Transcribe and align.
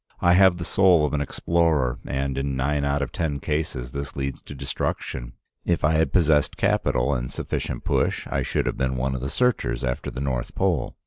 I 0.19 0.33
have 0.33 0.57
the 0.57 0.65
soul 0.65 1.05
of 1.05 1.13
an 1.13 1.21
explorer, 1.21 1.99
and 2.07 2.35
in 2.35 2.55
nine 2.55 2.83
out 2.83 3.03
of 3.03 3.11
ten 3.11 3.39
cases 3.39 3.91
this 3.91 4.15
leads 4.15 4.41
to 4.41 4.55
destruction. 4.55 5.33
If 5.63 5.83
I 5.83 5.91
had 5.93 6.11
possessed 6.11 6.57
capital 6.57 7.13
and 7.13 7.31
sufficient 7.31 7.83
push, 7.83 8.25
I 8.25 8.41
should 8.41 8.65
have 8.65 8.77
been 8.77 8.95
one 8.97 9.13
of 9.13 9.21
the 9.21 9.29
searchers 9.29 9.83
after 9.83 10.09
the 10.09 10.19
North 10.19 10.55
Pole. 10.55 10.95